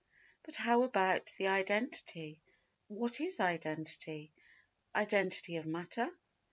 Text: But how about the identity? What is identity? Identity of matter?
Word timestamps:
But 0.41 0.55
how 0.55 0.81
about 0.81 1.31
the 1.37 1.45
identity? 1.49 2.41
What 2.87 3.21
is 3.21 3.39
identity? 3.39 4.31
Identity 4.95 5.57
of 5.57 5.67
matter? 5.67 6.09